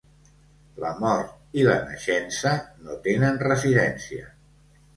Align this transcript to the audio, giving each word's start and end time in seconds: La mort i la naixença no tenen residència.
La 0.83 0.93
mort 1.03 1.35
i 1.59 1.67
la 1.67 1.75
naixença 1.85 2.55
no 2.89 2.99
tenen 3.07 3.41
residència. 3.47 4.29